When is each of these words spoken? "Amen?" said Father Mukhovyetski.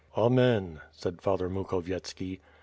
"Amen?" 0.17 0.81
said 0.91 1.21
Father 1.21 1.47
Mukhovyetski. 1.47 2.39